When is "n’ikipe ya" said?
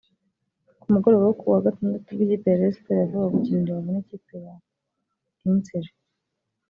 3.91-4.53